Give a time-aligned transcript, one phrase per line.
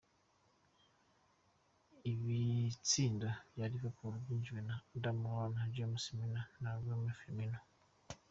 [2.11, 7.59] Ibitsindo vya Liverpool vyinjijwe na Adam Lallana, James Milner na Roerto Firmino.